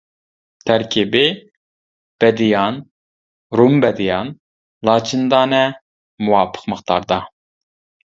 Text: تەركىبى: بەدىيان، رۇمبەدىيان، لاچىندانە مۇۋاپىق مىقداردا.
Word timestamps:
تەركىبى: 0.69 1.21
بەدىيان، 2.23 2.81
رۇمبەدىيان، 3.61 4.35
لاچىندانە 4.91 5.65
مۇۋاپىق 6.27 6.69
مىقداردا. 6.75 7.25